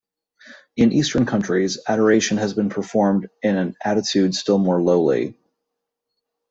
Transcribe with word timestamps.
In 0.77 0.91
Eastern 0.93 1.27
countries, 1.27 1.77
adoration 1.87 2.37
has 2.37 2.55
been 2.55 2.69
performed 2.69 3.29
in 3.43 3.55
an 3.55 3.75
attitude 3.83 4.33
still 4.33 4.57
more 4.57 4.81
lowly. 4.81 5.37